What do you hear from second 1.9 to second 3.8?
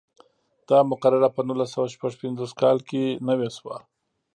شپږ پنځوس کال کې نوې شوه.